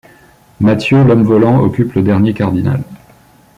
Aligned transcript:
Mathieu, 0.59 1.03
l'homme 1.03 1.21
volant, 1.21 1.61
occupe 1.61 1.93
le 1.93 2.01
dernier 2.01 2.33
cardinal. 2.33 2.81